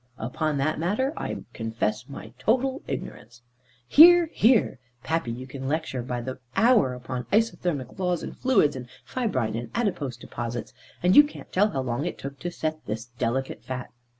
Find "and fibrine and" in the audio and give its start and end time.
8.75-9.69